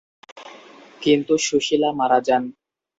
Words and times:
কিন্তু 1.01 1.33
সুশীলা 1.47 1.89
মারা 1.99 2.19
যান। 2.27 2.43